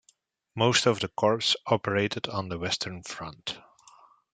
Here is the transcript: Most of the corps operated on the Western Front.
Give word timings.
Most 0.55 0.87
of 0.87 0.99
the 0.99 1.09
corps 1.09 1.55
operated 1.67 2.27
on 2.27 2.49
the 2.49 2.57
Western 2.57 3.03
Front. 3.03 3.59